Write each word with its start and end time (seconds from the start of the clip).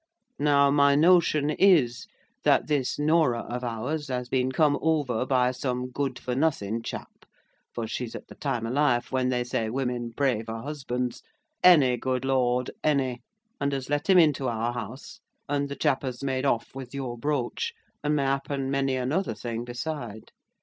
Now, 0.39 0.71
my 0.71 0.95
notion 0.95 1.51
is, 1.51 2.07
that 2.41 2.65
this 2.65 2.97
Norah 2.97 3.45
of 3.47 3.63
ours 3.63 4.07
has 4.07 4.29
been 4.29 4.51
come 4.51 4.79
over 4.81 5.27
by 5.27 5.51
some 5.51 5.91
good 5.91 6.17
for 6.17 6.33
nothin 6.33 6.81
chap 6.81 7.23
(for 7.71 7.85
she's 7.85 8.15
at 8.15 8.27
the 8.27 8.33
time 8.33 8.65
o' 8.65 8.71
life 8.71 9.11
when 9.11 9.29
they 9.29 9.43
say 9.43 9.69
women 9.69 10.11
pray 10.17 10.41
for 10.41 10.63
husbands—'any, 10.63 11.97
good 11.97 12.25
Lord, 12.25 12.71
any,') 12.83 13.21
and 13.59 13.71
has 13.73 13.91
let 13.91 14.09
him 14.09 14.17
into 14.17 14.47
our 14.47 14.73
house, 14.73 15.19
and 15.47 15.69
the 15.69 15.75
chap 15.75 16.01
has 16.01 16.23
made 16.23 16.45
off 16.45 16.73
with 16.73 16.95
your 16.95 17.15
brooch, 17.15 17.71
and 18.03 18.15
m'appen 18.15 18.71
many 18.71 18.95
another 18.95 19.35
thing 19.35 19.63
beside. 19.65 20.31